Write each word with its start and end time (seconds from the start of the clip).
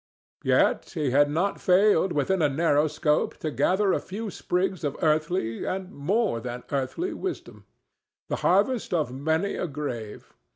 Yet 0.43 0.89
he 0.95 1.11
had 1.11 1.29
not 1.29 1.61
failed, 1.61 2.11
within 2.11 2.41
a 2.41 2.49
narrow 2.49 2.87
scope, 2.87 3.37
to 3.37 3.51
gather 3.51 3.93
a 3.93 3.99
few 3.99 4.31
sprigs 4.31 4.83
of 4.83 4.97
earthly, 4.99 5.63
and 5.63 5.91
more 5.91 6.39
than 6.39 6.63
earthly, 6.71 7.13
wisdom—the 7.13 8.37
harvest 8.37 8.95
of 8.95 9.13
many 9.13 9.53
a 9.57 9.67
grave. 9.67 10.33